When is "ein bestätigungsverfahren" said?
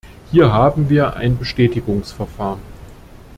1.15-2.59